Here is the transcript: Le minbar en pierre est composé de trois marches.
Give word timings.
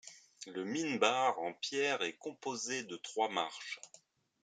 Le 0.47 0.65
minbar 0.65 1.37
en 1.37 1.53
pierre 1.53 2.01
est 2.01 2.17
composé 2.17 2.81
de 2.83 2.97
trois 2.97 3.29
marches. 3.29 3.79